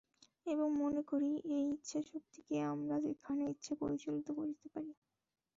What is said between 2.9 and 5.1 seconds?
যেখানে ইচ্ছা পরিচালিত করিতে পারি।